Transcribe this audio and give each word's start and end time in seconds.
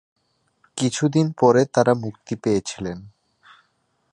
কিছুদিন 0.77 1.27
পরে 1.39 1.61
তারা 1.65 1.93
মুক্তি 1.93 2.33
পেয়েছিলেন। 2.35 2.97